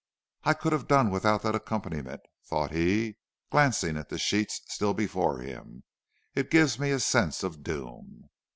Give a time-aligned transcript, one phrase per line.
[0.43, 3.17] "I could have done without that accompaniment," thought he,
[3.51, 5.83] glancing at the sheets still before him.
[6.33, 8.23] "It gives me a sense of doom."